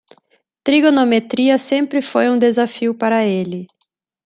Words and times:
Trigonometria 0.63 1.59
sempre 1.59 2.01
foi 2.01 2.27
um 2.27 2.39
desafio 2.39 2.91
para 2.97 3.23
ele. 3.23 3.67